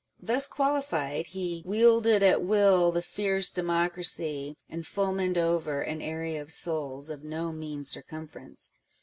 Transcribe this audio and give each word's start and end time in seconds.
Thus 0.19 0.47
qualified, 0.47 1.27
he" 1.27 1.61
wielded 1.67 2.23
at 2.23 2.41
will 2.41 2.91
the 2.91 3.03
fierce 3.03 3.51
democracy, 3.51 4.57
and 4.67 4.83
fulmin'd 4.87 5.37
over" 5.37 5.83
an 5.83 6.01
area 6.01 6.41
of 6.41 6.51
souls, 6.51 7.11
of 7.11 7.23
no 7.23 7.51
mean 7.51 7.85
circumference. 7.85 8.71